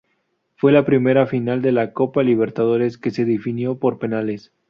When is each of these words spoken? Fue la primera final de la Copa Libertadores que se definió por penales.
Fue 0.55 0.71
la 0.71 0.83
primera 0.83 1.27
final 1.27 1.61
de 1.61 1.71
la 1.71 1.93
Copa 1.93 2.23
Libertadores 2.23 2.97
que 2.97 3.11
se 3.11 3.23
definió 3.23 3.77
por 3.77 3.99
penales. 3.99 4.51